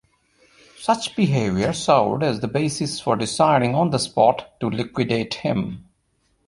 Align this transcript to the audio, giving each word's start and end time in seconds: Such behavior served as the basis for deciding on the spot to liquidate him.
Such 0.79 1.15
behavior 1.15 1.73
served 1.73 2.23
as 2.23 2.39
the 2.39 2.47
basis 2.47 2.99
for 2.99 3.15
deciding 3.15 3.75
on 3.75 3.91
the 3.91 3.99
spot 3.99 4.59
to 4.59 4.67
liquidate 4.67 5.35
him. 5.35 5.89